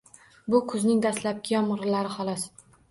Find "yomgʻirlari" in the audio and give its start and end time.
1.59-2.17